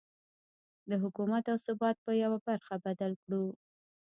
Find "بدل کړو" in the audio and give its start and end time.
2.85-3.45